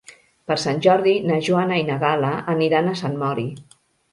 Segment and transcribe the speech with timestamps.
[0.51, 3.47] Per Sant Jordi na Joana i na Gal·la aniran a Sant Mori.